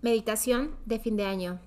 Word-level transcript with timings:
Meditación 0.00 0.76
de 0.86 1.00
fin 1.00 1.16
de 1.16 1.24
año. 1.24 1.58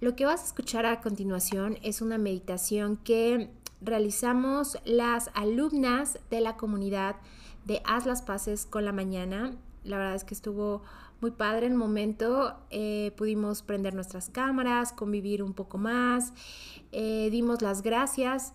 Lo 0.00 0.14
que 0.14 0.26
vas 0.26 0.42
a 0.42 0.46
escuchar 0.46 0.84
a 0.84 1.00
continuación 1.00 1.78
es 1.82 2.02
una 2.02 2.18
meditación 2.18 2.98
que 2.98 3.50
realizamos 3.80 4.78
las 4.84 5.30
alumnas 5.32 6.18
de 6.28 6.40
la 6.40 6.56
comunidad 6.58 7.16
de 7.64 7.80
Haz 7.86 8.04
las 8.04 8.20
Paces 8.20 8.66
con 8.66 8.84
la 8.84 8.92
Mañana. 8.92 9.56
La 9.84 9.96
verdad 9.96 10.16
es 10.16 10.24
que 10.24 10.34
estuvo 10.34 10.82
muy 11.22 11.30
padre 11.30 11.66
el 11.66 11.74
momento. 11.74 12.58
Eh, 12.68 13.12
pudimos 13.16 13.62
prender 13.62 13.94
nuestras 13.94 14.28
cámaras, 14.28 14.92
convivir 14.92 15.42
un 15.42 15.54
poco 15.54 15.78
más, 15.78 16.34
eh, 16.92 17.28
dimos 17.30 17.62
las 17.62 17.80
gracias 17.80 18.52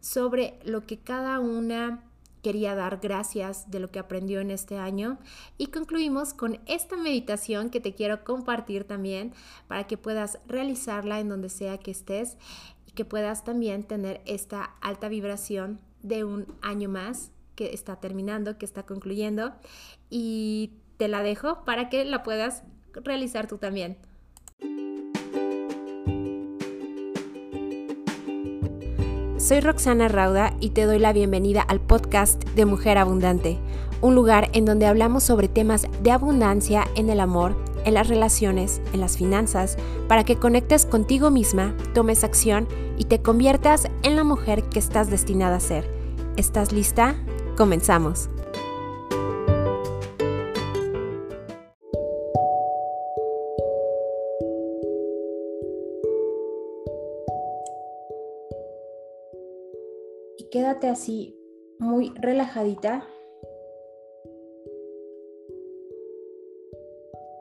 sobre 0.00 0.60
lo 0.64 0.86
que 0.86 0.98
cada 0.98 1.40
una 1.40 2.04
quería 2.44 2.74
dar 2.74 3.00
gracias 3.00 3.70
de 3.70 3.80
lo 3.80 3.90
que 3.90 3.98
aprendió 3.98 4.40
en 4.40 4.50
este 4.50 4.76
año 4.76 5.18
y 5.56 5.68
concluimos 5.68 6.34
con 6.34 6.60
esta 6.66 6.94
meditación 6.94 7.70
que 7.70 7.80
te 7.80 7.94
quiero 7.94 8.22
compartir 8.22 8.84
también 8.84 9.32
para 9.66 9.86
que 9.86 9.96
puedas 9.96 10.38
realizarla 10.46 11.20
en 11.20 11.30
donde 11.30 11.48
sea 11.48 11.78
que 11.78 11.90
estés 11.90 12.36
y 12.86 12.92
que 12.92 13.06
puedas 13.06 13.44
también 13.44 13.82
tener 13.82 14.20
esta 14.26 14.74
alta 14.82 15.08
vibración 15.08 15.80
de 16.02 16.24
un 16.24 16.46
año 16.60 16.90
más 16.90 17.30
que 17.54 17.72
está 17.72 17.98
terminando, 17.98 18.58
que 18.58 18.66
está 18.66 18.84
concluyendo 18.84 19.54
y 20.10 20.74
te 20.98 21.08
la 21.08 21.22
dejo 21.22 21.64
para 21.64 21.88
que 21.88 22.04
la 22.04 22.22
puedas 22.22 22.62
realizar 22.92 23.46
tú 23.46 23.56
también. 23.56 23.96
Soy 29.44 29.60
Roxana 29.60 30.08
Rauda 30.08 30.54
y 30.58 30.70
te 30.70 30.86
doy 30.86 30.98
la 30.98 31.12
bienvenida 31.12 31.60
al 31.60 31.78
podcast 31.78 32.42
de 32.56 32.64
Mujer 32.64 32.96
Abundante, 32.96 33.58
un 34.00 34.14
lugar 34.14 34.48
en 34.54 34.64
donde 34.64 34.86
hablamos 34.86 35.22
sobre 35.22 35.48
temas 35.48 35.86
de 36.02 36.12
abundancia 36.12 36.86
en 36.96 37.10
el 37.10 37.20
amor, 37.20 37.54
en 37.84 37.92
las 37.92 38.08
relaciones, 38.08 38.80
en 38.94 39.00
las 39.02 39.18
finanzas, 39.18 39.76
para 40.08 40.24
que 40.24 40.36
conectes 40.36 40.86
contigo 40.86 41.30
misma, 41.30 41.76
tomes 41.92 42.24
acción 42.24 42.66
y 42.96 43.04
te 43.04 43.20
conviertas 43.20 43.86
en 44.02 44.16
la 44.16 44.24
mujer 44.24 44.62
que 44.62 44.78
estás 44.78 45.10
destinada 45.10 45.56
a 45.56 45.60
ser. 45.60 45.90
¿Estás 46.38 46.72
lista? 46.72 47.14
Comenzamos. 47.54 48.30
Así 60.82 61.38
muy 61.78 62.12
relajadita. 62.16 63.04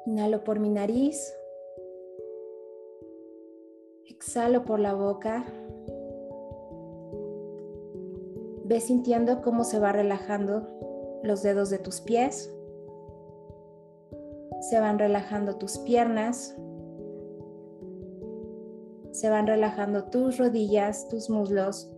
Inhalo 0.05 0.43
por 0.43 0.59
mi 0.59 0.69
nariz. 0.69 1.33
Exhalo 4.07 4.65
por 4.65 4.79
la 4.79 4.93
boca. 4.93 5.45
Ve 8.65 8.79
sintiendo 8.79 9.41
cómo 9.41 9.63
se 9.63 9.79
va 9.79 9.91
relajando 9.91 10.67
los 11.23 11.41
dedos 11.41 11.69
de 11.69 11.79
tus 11.79 12.01
pies. 12.01 12.53
Se 14.61 14.79
van 14.79 14.99
relajando 14.99 15.57
tus 15.57 15.77
piernas. 15.79 16.55
Se 19.11 19.29
van 19.29 19.47
relajando 19.47 20.05
tus 20.05 20.37
rodillas, 20.37 21.07
tus 21.07 21.29
muslos, 21.29 21.92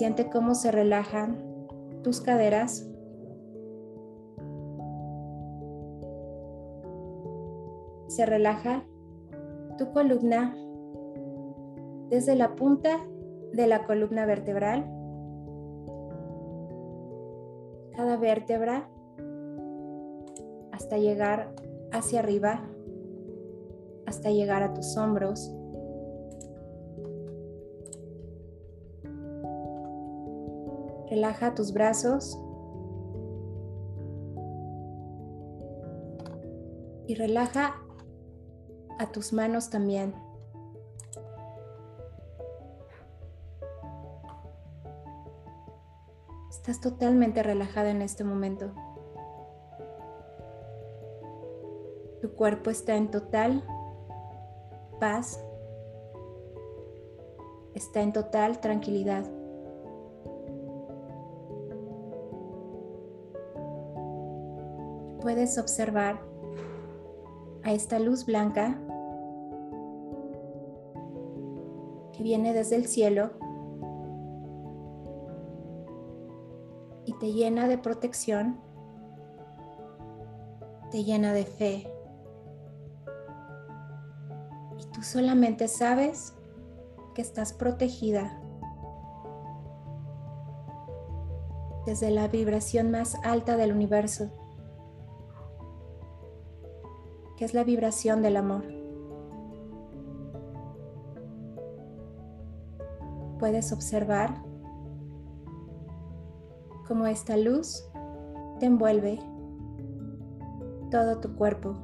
Siente 0.00 0.30
cómo 0.30 0.54
se 0.54 0.70
relajan 0.70 1.36
tus 2.02 2.22
caderas. 2.22 2.88
Se 8.06 8.24
relaja 8.24 8.82
tu 9.76 9.92
columna 9.92 10.56
desde 12.08 12.34
la 12.34 12.56
punta 12.56 12.96
de 13.52 13.66
la 13.66 13.84
columna 13.84 14.24
vertebral. 14.24 14.90
Cada 17.94 18.16
vértebra 18.16 18.88
hasta 20.72 20.96
llegar 20.96 21.54
hacia 21.92 22.20
arriba, 22.20 22.62
hasta 24.06 24.30
llegar 24.30 24.62
a 24.62 24.72
tus 24.72 24.96
hombros. 24.96 25.54
Relaja 31.10 31.54
tus 31.56 31.72
brazos. 31.72 32.38
Y 37.08 37.16
relaja 37.16 37.74
a 39.00 39.10
tus 39.10 39.32
manos 39.32 39.70
también. 39.70 40.14
Estás 46.50 46.80
totalmente 46.80 47.42
relajada 47.42 47.90
en 47.90 48.02
este 48.02 48.22
momento. 48.22 48.70
Tu 52.20 52.30
cuerpo 52.36 52.70
está 52.70 52.94
en 52.94 53.10
total 53.10 53.64
paz. 55.00 55.42
Está 57.74 58.02
en 58.02 58.12
total 58.12 58.60
tranquilidad. 58.60 59.39
Puedes 65.30 65.58
observar 65.58 66.20
a 67.62 67.70
esta 67.70 68.00
luz 68.00 68.26
blanca 68.26 68.76
que 72.12 72.24
viene 72.24 72.52
desde 72.52 72.74
el 72.74 72.88
cielo 72.88 73.30
y 77.04 77.12
te 77.20 77.32
llena 77.32 77.68
de 77.68 77.78
protección, 77.78 78.58
te 80.90 81.04
llena 81.04 81.32
de 81.32 81.44
fe. 81.44 81.88
Y 84.80 84.84
tú 84.92 85.00
solamente 85.04 85.68
sabes 85.68 86.34
que 87.14 87.22
estás 87.22 87.52
protegida 87.52 88.36
desde 91.86 92.10
la 92.10 92.26
vibración 92.26 92.90
más 92.90 93.14
alta 93.22 93.56
del 93.56 93.70
universo. 93.70 94.32
Que 97.40 97.46
es 97.46 97.54
la 97.54 97.64
vibración 97.64 98.20
del 98.20 98.36
amor. 98.36 98.64
Puedes 103.38 103.72
observar 103.72 104.42
cómo 106.86 107.06
esta 107.06 107.38
luz 107.38 107.82
te 108.58 108.66
envuelve 108.66 109.20
todo 110.90 111.18
tu 111.20 111.34
cuerpo, 111.34 111.76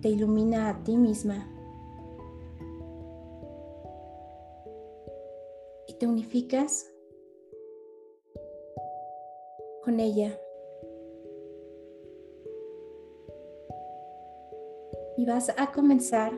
te 0.00 0.08
ilumina 0.08 0.68
a 0.68 0.84
ti 0.84 0.96
misma 0.96 1.44
y 5.88 5.94
te 5.94 6.06
unificas 6.06 6.88
con 9.82 9.98
ella. 9.98 10.38
Y 15.16 15.26
vas 15.26 15.50
a 15.56 15.72
comenzar 15.72 16.32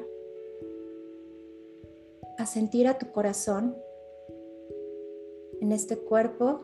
a 2.39 2.47
sentir 2.47 2.89
a 2.89 2.99
tu 2.99 3.11
corazón 3.13 3.77
en 5.61 5.73
este 5.73 5.97
cuerpo 5.97 6.61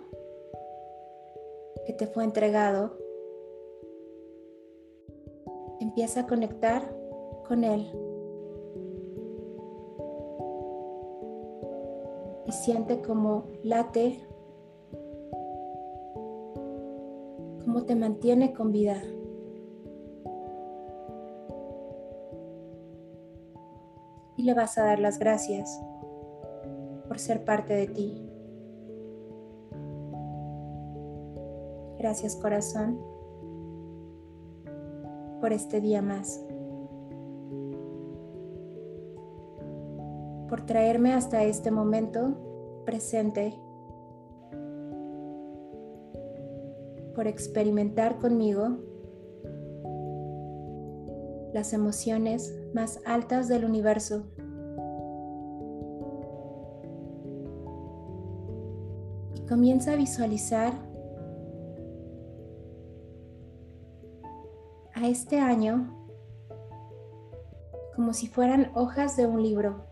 que 1.87 1.93
te 1.93 2.07
fue 2.07 2.25
entregado. 2.25 2.99
Empieza 5.81 6.21
a 6.21 6.27
conectar 6.27 6.95
con 7.47 7.65
él. 7.65 7.91
Y 12.47 12.53
siente 12.53 13.01
como 13.01 13.45
late, 13.63 14.21
cómo 17.65 17.85
te 17.87 17.95
mantiene 17.95 18.53
con 18.53 18.73
vida. 18.73 19.01
Y 24.41 24.43
le 24.43 24.55
vas 24.55 24.79
a 24.79 24.85
dar 24.85 24.99
las 24.99 25.19
gracias 25.19 25.79
por 27.07 27.19
ser 27.19 27.45
parte 27.45 27.75
de 27.75 27.87
ti. 27.89 28.27
Gracias 31.99 32.37
corazón 32.37 32.99
por 35.43 35.53
este 35.53 35.83
día 35.83 36.01
más. 36.01 36.43
Por 40.49 40.63
traerme 40.65 41.13
hasta 41.13 41.45
este 41.45 41.71
momento 41.71 42.83
presente. 42.87 43.55
Por 47.15 47.27
experimentar 47.27 48.17
conmigo 48.17 48.79
las 51.61 51.75
emociones 51.75 52.55
más 52.73 53.01
altas 53.05 53.47
del 53.47 53.67
universo. 53.67 54.25
Y 59.35 59.47
comienza 59.47 59.93
a 59.93 59.97
visualizar 59.97 60.73
a 64.95 65.07
este 65.07 65.39
año 65.39 65.95
como 67.95 68.15
si 68.15 68.27
fueran 68.27 68.71
hojas 68.75 69.19
de 69.19 69.27
un 69.27 69.43
libro. 69.43 69.85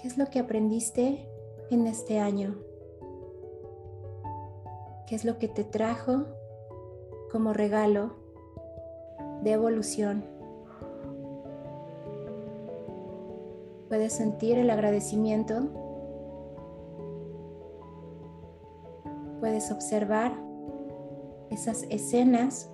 ¿Qué 0.00 0.08
es 0.08 0.18
lo 0.18 0.26
que 0.30 0.40
aprendiste 0.40 1.28
en 1.70 1.86
este 1.86 2.18
año? 2.18 2.56
¿Qué 5.06 5.14
es 5.14 5.24
lo 5.24 5.38
que 5.38 5.46
te 5.46 5.62
trajo 5.62 6.41
como 7.32 7.54
regalo 7.54 8.10
de 9.42 9.52
evolución? 9.52 10.22
Puedes 13.88 14.12
sentir 14.12 14.58
el 14.58 14.68
agradecimiento. 14.68 15.62
Puedes 19.40 19.72
observar 19.72 20.32
esas 21.50 21.84
escenas, 21.88 22.70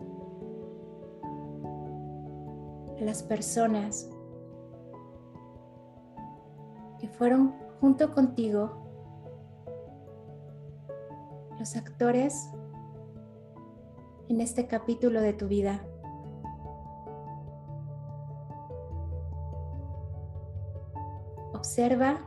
las 3.00 3.22
personas 3.22 4.10
que 6.98 7.08
fueron 7.08 7.54
junto 7.80 8.12
contigo 8.12 8.72
los 11.58 11.76
actores 11.76 12.50
en 14.28 14.40
este 14.40 14.66
capítulo 14.66 15.20
de 15.22 15.32
tu 15.32 15.48
vida. 15.48 15.84
Observa 21.54 22.20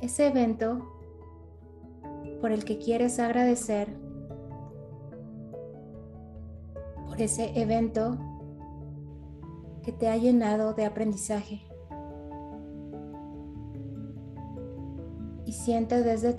ese 0.00 0.26
evento 0.26 0.88
por 2.40 2.50
el 2.50 2.64
que 2.64 2.78
quieres 2.78 3.20
agradecer, 3.20 3.96
por 7.06 7.20
ese 7.20 7.60
evento 7.60 8.18
que 9.82 9.92
te 9.92 10.08
ha 10.08 10.16
llenado 10.16 10.74
de 10.74 10.86
aprendizaje. 10.86 11.62
Y 15.44 15.52
siente 15.52 16.02
desde 16.02 16.36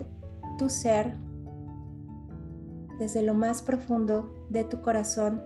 tu 0.57 0.69
ser, 0.69 1.17
desde 2.99 3.21
lo 3.21 3.33
más 3.33 3.61
profundo 3.61 4.29
de 4.49 4.63
tu 4.63 4.81
corazón, 4.81 5.43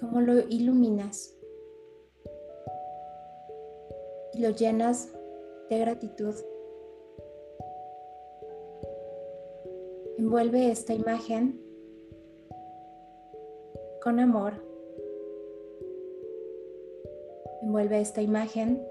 cómo 0.00 0.20
lo 0.20 0.40
iluminas 0.48 1.34
y 4.32 4.40
lo 4.40 4.50
llenas 4.50 5.12
de 5.68 5.78
gratitud. 5.78 6.34
Envuelve 10.16 10.70
esta 10.70 10.94
imagen 10.94 11.60
con 14.02 14.20
amor. 14.20 14.54
Envuelve 17.62 18.00
esta 18.00 18.22
imagen 18.22 18.82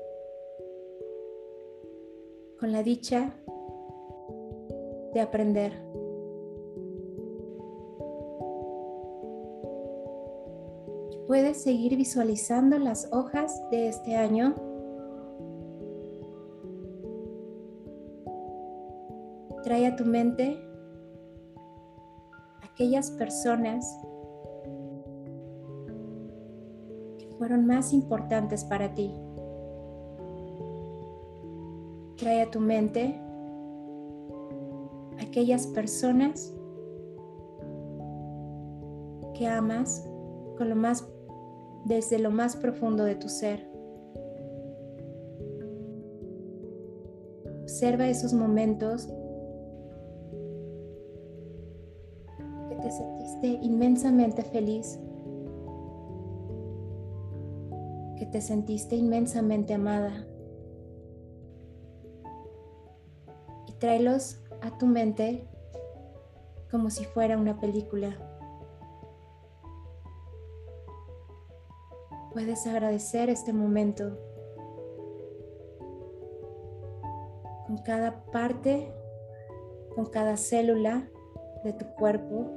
con 2.59 2.71
la 2.71 2.83
dicha 2.83 3.33
de 5.17 5.23
aprender. 5.23 5.73
Puedes 11.25 11.57
seguir 11.63 11.97
visualizando 11.97 12.77
las 12.77 13.11
hojas 13.11 13.59
de 13.71 13.87
este 13.87 14.15
año. 14.15 14.53
Trae 19.63 19.87
a 19.87 19.95
tu 19.95 20.05
mente 20.05 20.55
aquellas 22.61 23.09
personas 23.09 23.99
que 27.17 27.27
fueron 27.39 27.65
más 27.65 27.91
importantes 27.91 28.63
para 28.63 28.93
ti. 28.93 29.11
Trae 32.17 32.43
a 32.43 32.51
tu 32.51 32.59
mente 32.59 33.26
aquellas 35.37 35.67
personas 35.67 36.51
que 39.35 39.45
amas 39.45 40.03
con 40.57 40.67
lo 40.67 40.75
más 40.75 41.07
desde 41.85 42.17
lo 42.17 42.31
más 42.31 42.55
profundo 42.55 43.03
de 43.03 43.13
tu 43.13 43.29
ser. 43.29 43.69
Observa 47.61 48.07
esos 48.07 48.33
momentos 48.33 49.07
que 52.69 52.75
te 52.77 52.89
sentiste 52.89 53.47
inmensamente 53.61 54.41
feliz, 54.41 54.99
que 58.17 58.25
te 58.25 58.41
sentiste 58.41 58.95
inmensamente 58.95 59.75
amada. 59.75 60.25
Y 63.67 63.73
tráelos 63.73 64.39
a 64.67 64.77
tu 64.77 64.85
mente 64.85 65.47
como 66.69 66.89
si 66.89 67.05
fuera 67.05 67.37
una 67.37 67.57
película. 67.59 68.17
Puedes 72.33 72.67
agradecer 72.67 73.29
este 73.29 73.53
momento 73.53 74.17
con 77.65 77.77
cada 77.77 78.25
parte, 78.25 78.93
con 79.95 80.05
cada 80.07 80.35
célula 80.35 81.09
de 81.63 81.71
tu 81.71 81.85
cuerpo. 81.95 82.51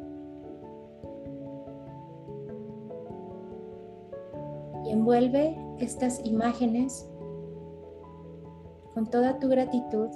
Y 4.85 4.91
envuelve 4.91 5.57
estas 5.79 6.25
imágenes 6.27 7.09
con 8.95 9.07
toda 9.07 9.39
tu 9.39 9.49
gratitud 9.49 10.11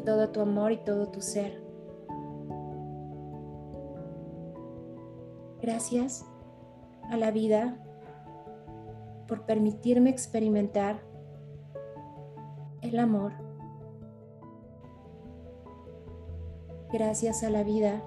todo 0.00 0.30
tu 0.30 0.40
amor 0.40 0.72
y 0.72 0.78
todo 0.78 1.08
tu 1.08 1.20
ser. 1.20 1.62
Gracias 5.60 6.24
a 7.10 7.16
la 7.16 7.30
vida 7.30 7.76
por 9.28 9.46
permitirme 9.46 10.10
experimentar 10.10 11.00
el 12.82 12.98
amor. 12.98 13.32
Gracias 16.92 17.44
a 17.44 17.50
la 17.50 17.62
vida 17.62 18.02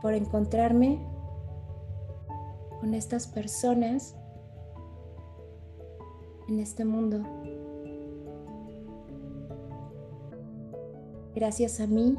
por 0.00 0.14
encontrarme 0.14 1.06
con 2.80 2.94
estas 2.94 3.26
personas 3.26 4.16
en 6.48 6.60
este 6.60 6.84
mundo. 6.84 7.37
Gracias 11.38 11.78
a 11.78 11.86
mí, 11.86 12.16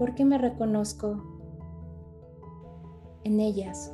porque 0.00 0.24
me 0.24 0.36
reconozco 0.36 1.22
en 3.22 3.38
ellas. 3.38 3.92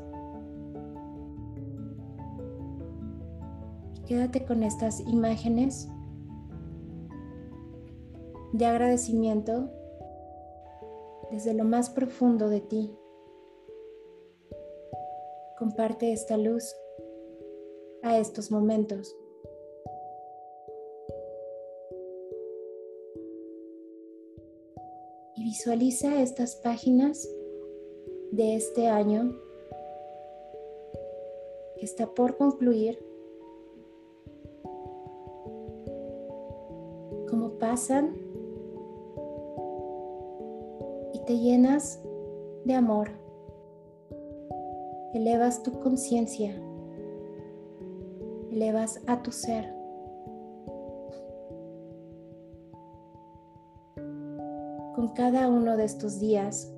Quédate 4.07 4.47
con 4.47 4.63
estas 4.63 5.01
imágenes 5.01 5.87
de 8.55 8.65
agradecimiento 8.65 9.71
desde 11.31 11.53
lo 11.53 11.65
más 11.65 11.91
profundo 11.91 12.49
de 12.49 12.63
ti. 12.63 12.97
Comparte 15.59 16.13
esta 16.13 16.39
luz 16.39 16.75
a 18.03 18.17
estos 18.17 18.51
momentos. 18.51 19.15
Visualiza 25.51 26.23
estas 26.23 26.55
páginas 26.55 27.29
de 28.31 28.55
este 28.55 28.87
año 28.87 29.35
que 31.77 31.85
está 31.85 32.07
por 32.07 32.37
concluir, 32.37 33.05
cómo 37.29 37.59
pasan 37.59 38.17
y 41.15 41.19
te 41.25 41.37
llenas 41.37 42.01
de 42.65 42.75
amor, 42.75 43.11
elevas 45.15 45.65
tu 45.65 45.81
conciencia, 45.81 46.55
elevas 48.53 49.01
a 49.09 49.21
tu 49.21 49.33
ser. 49.33 49.80
Cada 55.15 55.49
uno 55.49 55.77
de 55.77 55.85
estos 55.85 56.21
días. 56.21 56.73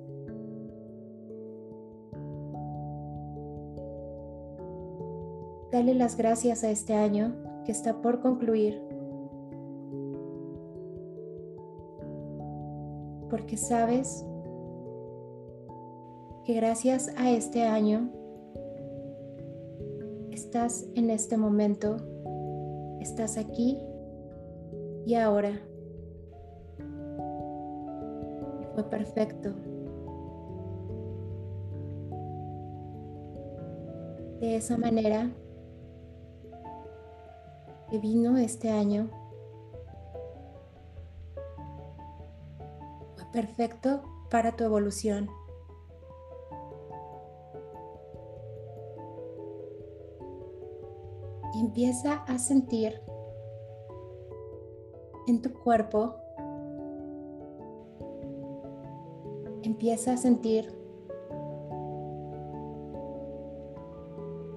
Dale 5.71 5.95
las 5.95 6.17
gracias 6.17 6.63
a 6.63 6.69
este 6.69 6.93
año 6.93 7.33
que 7.65 7.71
está 7.71 8.01
por 8.01 8.21
concluir. 8.21 8.79
Porque 13.29 13.57
sabes 13.57 14.23
que 16.45 16.53
gracias 16.53 17.09
a 17.17 17.31
este 17.31 17.63
año 17.63 18.11
estás 20.29 20.85
en 20.93 21.09
este 21.09 21.37
momento, 21.37 21.97
estás 22.99 23.37
aquí 23.37 23.79
y 25.05 25.15
ahora. 25.15 25.72
Fue 28.73 28.83
perfecto. 28.83 29.49
De 34.39 34.55
esa 34.57 34.77
manera 34.77 35.31
que 37.89 37.99
vino 37.99 38.37
este 38.37 38.69
año 38.69 39.09
fue 43.15 43.31
perfecto 43.31 44.03
para 44.29 44.51
tu 44.51 44.63
evolución. 44.63 45.29
empieza 51.73 52.23
a 52.27 52.37
sentir 52.37 53.01
en 55.27 55.41
tu 55.41 55.53
cuerpo, 55.53 56.15
empieza 59.83 60.13
a 60.13 60.17
sentir 60.17 60.73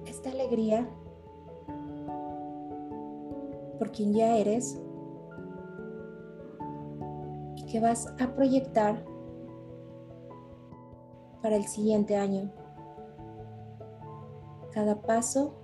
esta 0.05 0.29
alegría 0.29 0.89
por 3.77 3.91
quien 3.91 4.13
ya 4.13 4.37
eres 4.37 4.81
y 7.57 7.65
que 7.65 7.81
vas 7.81 8.07
a 8.21 8.33
proyectar 8.35 9.03
para 11.41 11.57
el 11.57 11.65
siguiente 11.65 12.15
año. 12.15 12.49
Cada 14.71 15.01
paso 15.01 15.55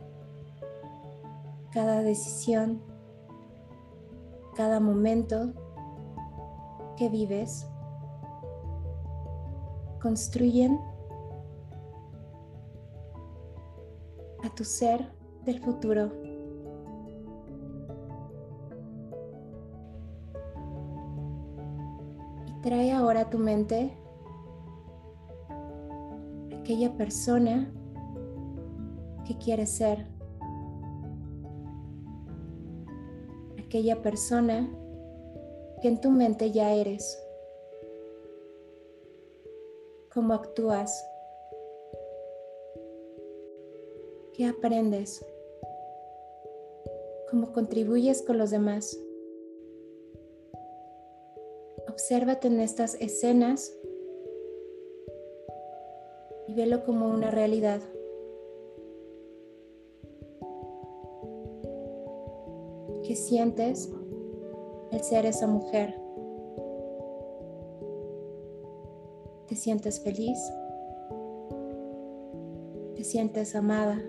cada 1.71 2.03
decisión, 2.03 2.81
cada 4.57 4.81
momento 4.81 5.53
que 6.97 7.07
vives, 7.07 7.65
construyen 10.03 10.77
a 14.43 14.53
tu 14.53 14.65
ser 14.65 15.09
del 15.45 15.61
futuro. 15.61 16.11
Y 22.45 22.61
trae 22.61 22.91
ahora 22.91 23.21
a 23.21 23.29
tu 23.29 23.39
mente 23.39 23.97
aquella 26.59 26.95
persona 26.97 27.71
que 29.25 29.37
quieres 29.37 29.69
ser. 29.69 30.11
aquella 33.73 34.03
persona 34.03 34.69
que 35.81 35.87
en 35.87 35.99
tu 35.99 36.11
mente 36.11 36.51
ya 36.51 36.73
eres. 36.73 37.17
¿Cómo 40.13 40.35
actúas? 40.35 41.09
¿Qué 44.33 44.45
aprendes? 44.45 45.25
¿Cómo 47.31 47.51
contribuyes 47.51 48.21
con 48.21 48.37
los 48.37 48.51
demás? 48.51 48.95
Obsérvate 51.89 52.47
en 52.47 52.59
estas 52.59 52.93
escenas 53.01 53.75
y 56.47 56.53
velo 56.53 56.83
como 56.83 57.09
una 57.09 57.31
realidad. 57.31 57.81
¿Qué 63.01 63.15
sientes 63.15 63.91
el 64.91 65.03
ser 65.03 65.25
esa 65.25 65.47
mujer? 65.47 66.02
¿Te 69.53 69.59
sientes 69.59 69.99
feliz? 69.99 70.51
¿Te 72.95 73.03
sientes 73.03 73.55
amada? 73.55 74.01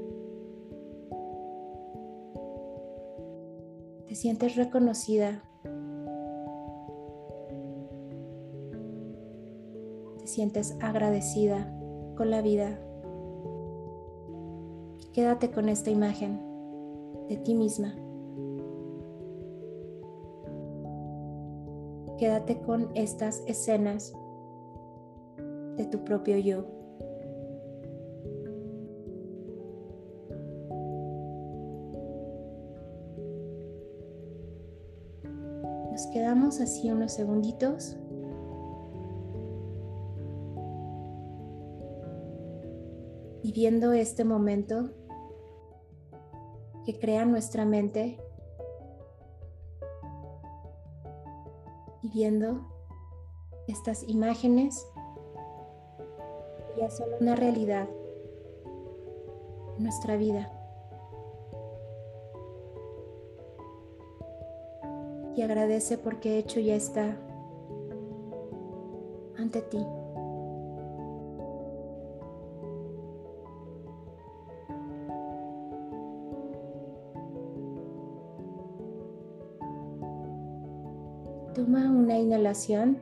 ¿Te 4.08 4.14
sientes 4.14 4.56
reconocida? 4.56 5.42
¿Te 10.18 10.26
sientes 10.26 10.78
agradecida 10.80 11.70
con 12.16 12.30
la 12.30 12.40
vida? 12.40 12.80
quédate 15.12 15.50
con 15.50 15.68
esta 15.68 15.90
imagen 15.90 16.40
de 17.28 17.36
ti 17.36 17.54
misma. 17.54 17.94
quédate 22.16 22.58
con 22.62 22.88
estas 22.94 23.42
escenas 23.46 24.14
de 25.76 25.86
tu 25.86 26.04
propio 26.04 26.38
yo. 26.38 26.66
Nos 35.90 36.06
quedamos 36.08 36.60
así 36.60 36.90
unos 36.90 37.12
segunditos. 37.12 37.96
Viviendo 43.42 43.92
este 43.92 44.24
momento 44.24 44.90
que 46.84 46.98
crea 46.98 47.24
nuestra 47.24 47.64
mente 47.64 48.18
viendo 52.14 52.60
estas 53.66 54.08
imágenes 54.08 54.86
ya 56.84 56.90
son 56.90 57.08
una 57.18 57.34
realidad 57.34 57.88
en 59.78 59.84
nuestra 59.84 60.16
vida. 60.16 60.50
Y 65.34 65.40
agradece 65.40 65.96
porque 65.96 66.36
hecho 66.36 66.60
ya 66.60 66.74
está 66.74 67.16
ante 69.38 69.62
ti. 69.62 69.78
Toma 81.54 81.90
una 81.90 82.18
inhalación 82.18 82.98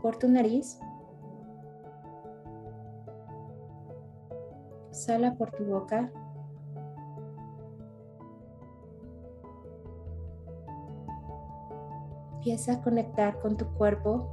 por 0.00 0.16
tu 0.16 0.28
nariz. 0.28 0.78
Sala 5.10 5.34
por 5.34 5.50
tu 5.50 5.64
boca. 5.64 6.08
Empieza 12.34 12.74
a 12.74 12.80
conectar 12.80 13.40
con 13.40 13.56
tu 13.56 13.66
cuerpo. 13.74 14.28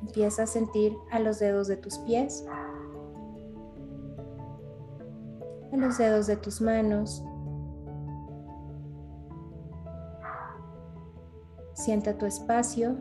Empieza 0.00 0.44
a 0.44 0.46
sentir 0.46 0.96
a 1.10 1.18
los 1.18 1.38
dedos 1.38 1.68
de 1.68 1.76
tus 1.76 1.98
pies, 1.98 2.46
a 5.70 5.76
los 5.76 5.98
dedos 5.98 6.26
de 6.28 6.36
tus 6.38 6.62
manos, 6.62 7.22
Sienta 11.74 12.16
tu 12.16 12.24
espacio. 12.24 12.96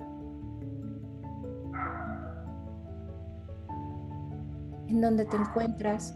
En 4.88 5.02
donde 5.02 5.26
te 5.26 5.36
encuentras. 5.36 6.14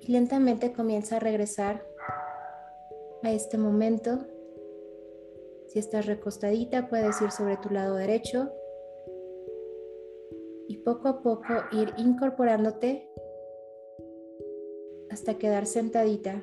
Y 0.00 0.12
lentamente 0.12 0.72
comienza 0.72 1.16
a 1.16 1.20
regresar 1.20 1.86
a 3.22 3.30
este 3.30 3.58
momento. 3.58 4.26
Si 5.66 5.78
estás 5.78 6.06
recostadita, 6.06 6.88
puedes 6.88 7.20
ir 7.20 7.30
sobre 7.30 7.56
tu 7.58 7.70
lado 7.70 7.94
derecho 7.94 8.50
y 10.66 10.78
poco 10.78 11.08
a 11.08 11.22
poco 11.22 11.54
ir 11.72 11.92
incorporándote 11.96 13.10
hasta 15.10 15.38
quedar 15.38 15.66
sentadita 15.66 16.42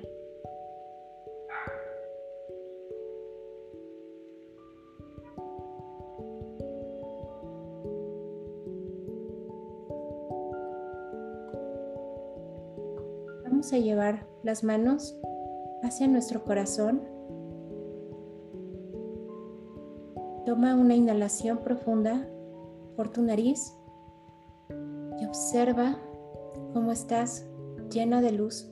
Vamos 13.55 13.71
a 13.71 13.77
llevar 13.77 14.27
las 14.43 14.65
manos 14.65 15.17
hacia 15.81 16.09
nuestro 16.09 16.43
corazón. 16.43 17.01
Toma 20.45 20.75
una 20.75 20.93
inhalación 20.93 21.59
profunda 21.59 22.27
por 22.97 23.13
tu 23.13 23.21
nariz 23.21 23.73
y 25.21 25.25
observa 25.25 25.97
cómo 26.73 26.91
estás 26.91 27.47
llena 27.89 28.19
de 28.19 28.33
luz. 28.33 28.69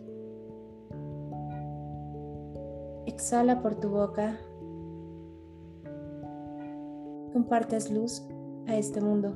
Exhala 3.05 3.61
por 3.61 3.75
tu 3.75 3.87
boca. 3.87 4.37
Compartes 7.31 7.89
luz 7.89 8.27
a 8.67 8.75
este 8.75 8.99
mundo. 8.99 9.33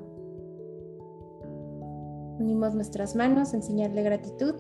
Unimos 2.38 2.76
nuestras 2.76 3.16
manos 3.16 3.54
en 3.54 3.64
señal 3.64 3.96
de 3.96 4.04
gratitud. 4.04 4.56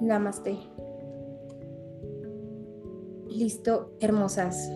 Namaste. 0.00 0.56
Listo, 3.28 3.92
hermosas. 4.00 4.70